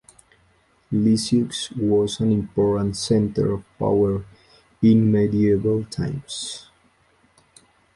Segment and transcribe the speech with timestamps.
[0.91, 1.47] Lisieux
[1.77, 4.25] was an important center of power
[4.81, 6.71] in medieval times.